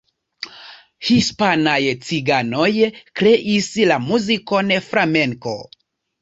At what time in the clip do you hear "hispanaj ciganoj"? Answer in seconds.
1.09-2.69